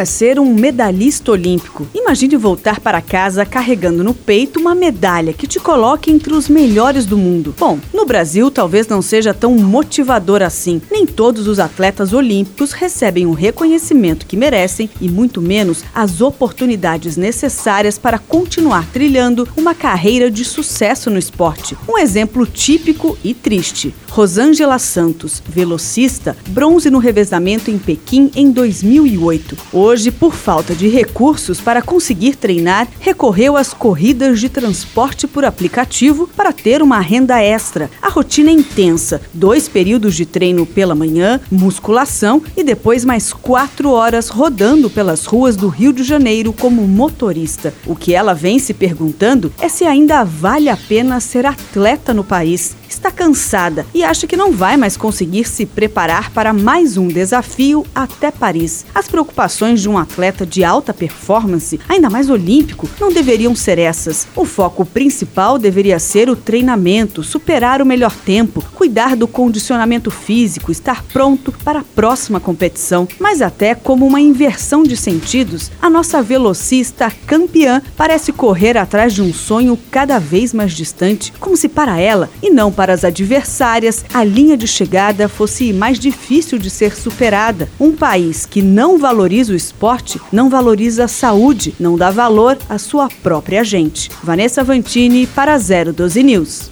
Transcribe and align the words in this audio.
É 0.00 0.04
ser 0.06 0.40
um 0.40 0.54
medalhista 0.54 1.30
olímpico? 1.30 1.86
Imagine 1.94 2.34
voltar 2.38 2.80
para 2.80 3.02
casa 3.02 3.44
carregando 3.44 4.02
no 4.02 4.14
peito 4.14 4.58
uma 4.58 4.74
medalha 4.74 5.34
que 5.34 5.46
te 5.46 5.60
coloque 5.60 6.10
entre 6.10 6.32
os 6.32 6.48
melhores 6.48 7.04
do 7.04 7.18
mundo. 7.18 7.54
Bom, 7.58 7.78
no 7.92 8.06
Brasil 8.06 8.50
talvez 8.50 8.88
não 8.88 9.02
seja 9.02 9.34
tão 9.34 9.54
motivador 9.56 10.40
assim. 10.40 10.80
Nem 10.90 11.04
todos 11.04 11.46
os 11.46 11.60
atletas 11.60 12.14
olímpicos 12.14 12.72
recebem 12.72 13.26
o 13.26 13.34
reconhecimento 13.34 14.24
que 14.24 14.38
merecem 14.38 14.88
e 15.02 15.06
muito 15.06 15.42
menos 15.42 15.84
as 15.94 16.22
oportunidades 16.22 17.18
necessárias 17.18 17.98
para 17.98 18.18
continuar 18.18 18.86
trilhando 18.90 19.46
uma 19.54 19.74
carreira 19.74 20.30
de 20.30 20.46
sucesso 20.46 21.10
no 21.10 21.18
esporte. 21.18 21.76
Um 21.86 21.98
exemplo 21.98 22.46
típico 22.46 23.18
e 23.22 23.34
triste. 23.34 23.94
Rosângela 24.08 24.78
Santos, 24.78 25.42
velocista, 25.46 26.34
bronze 26.48 26.88
no 26.88 26.98
revezamento 26.98 27.70
em 27.70 27.78
Pequim 27.78 28.30
em 28.34 28.50
2008. 28.50 29.58
Hoje, 29.72 29.89
por 30.12 30.34
falta 30.34 30.72
de 30.72 30.86
recursos 30.86 31.60
para 31.60 31.82
conseguir 31.82 32.36
treinar, 32.36 32.86
recorreu 33.00 33.56
às 33.56 33.74
corridas 33.74 34.38
de 34.38 34.48
transporte 34.48 35.26
por 35.26 35.44
aplicativo 35.44 36.28
para 36.36 36.52
ter 36.52 36.80
uma 36.80 37.00
renda 37.00 37.42
extra. 37.42 37.90
A 38.00 38.08
rotina 38.08 38.50
é 38.50 38.52
intensa: 38.52 39.20
dois 39.34 39.68
períodos 39.68 40.14
de 40.14 40.24
treino 40.24 40.64
pela 40.64 40.94
manhã, 40.94 41.40
musculação 41.50 42.40
e 42.56 42.62
depois 42.62 43.04
mais 43.04 43.32
quatro 43.32 43.90
horas 43.90 44.28
rodando 44.28 44.88
pelas 44.88 45.24
ruas 45.24 45.56
do 45.56 45.68
Rio 45.68 45.92
de 45.92 46.04
Janeiro 46.04 46.52
como 46.52 46.86
motorista. 46.86 47.74
O 47.84 47.96
que 47.96 48.14
ela 48.14 48.32
vem 48.32 48.60
se 48.60 48.72
perguntando 48.72 49.52
é 49.58 49.68
se 49.68 49.84
ainda 49.84 50.22
vale 50.22 50.68
a 50.68 50.76
pena 50.76 51.18
ser 51.18 51.46
atleta 51.46 52.14
no 52.14 52.22
país 52.22 52.76
está 52.90 53.10
cansada 53.10 53.86
e 53.94 54.02
acha 54.02 54.26
que 54.26 54.36
não 54.36 54.52
vai 54.52 54.76
mais 54.76 54.96
conseguir 54.96 55.48
se 55.48 55.64
preparar 55.64 56.30
para 56.30 56.52
mais 56.52 56.96
um 56.96 57.08
desafio 57.08 57.86
até 57.94 58.30
Paris. 58.30 58.84
As 58.94 59.08
preocupações 59.08 59.80
de 59.80 59.88
um 59.88 59.96
atleta 59.96 60.44
de 60.44 60.64
alta 60.64 60.92
performance, 60.92 61.80
ainda 61.88 62.10
mais 62.10 62.28
olímpico, 62.28 62.88
não 63.00 63.12
deveriam 63.12 63.54
ser 63.54 63.78
essas. 63.78 64.26
O 64.34 64.44
foco 64.44 64.84
principal 64.84 65.58
deveria 65.58 65.98
ser 65.98 66.28
o 66.28 66.36
treinamento, 66.36 67.22
superar 67.22 67.80
o 67.80 67.86
melhor 67.86 68.12
tempo, 68.12 68.64
cuidar 68.74 69.14
do 69.14 69.28
condicionamento 69.28 70.10
físico, 70.10 70.72
estar 70.72 71.04
pronto 71.04 71.52
para 71.64 71.80
a 71.80 71.84
próxima 71.84 72.40
competição. 72.40 73.06
Mas 73.18 73.40
até 73.40 73.74
como 73.74 74.06
uma 74.06 74.20
inversão 74.20 74.82
de 74.82 74.96
sentidos, 74.96 75.70
a 75.80 75.88
nossa 75.88 76.22
velocista 76.22 77.12
campeã 77.26 77.80
parece 77.96 78.32
correr 78.32 78.76
atrás 78.76 79.12
de 79.14 79.22
um 79.22 79.32
sonho 79.32 79.78
cada 79.90 80.18
vez 80.18 80.52
mais 80.52 80.72
distante, 80.72 81.32
como 81.38 81.56
se 81.56 81.68
para 81.68 81.98
ela 82.00 82.28
e 82.42 82.50
não 82.50 82.72
para 82.80 82.94
as 82.94 83.04
adversárias, 83.04 84.06
a 84.14 84.24
linha 84.24 84.56
de 84.56 84.66
chegada 84.66 85.28
fosse 85.28 85.70
mais 85.70 85.98
difícil 85.98 86.58
de 86.58 86.70
ser 86.70 86.96
superada. 86.96 87.68
Um 87.78 87.92
país 87.92 88.46
que 88.46 88.62
não 88.62 88.96
valoriza 88.96 89.52
o 89.52 89.54
esporte 89.54 90.18
não 90.32 90.48
valoriza 90.48 91.04
a 91.04 91.08
saúde, 91.08 91.74
não 91.78 91.94
dá 91.94 92.10
valor 92.10 92.56
à 92.70 92.78
sua 92.78 93.10
própria 93.22 93.62
gente. 93.62 94.10
Vanessa 94.24 94.64
Vantini 94.64 95.26
para 95.26 95.58
012 95.58 96.22
News. 96.22 96.70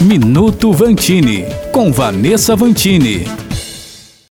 Minuto 0.00 0.72
Vantini, 0.72 1.44
com 1.72 1.90
Vanessa 1.90 2.54
Vantini. 2.54 3.26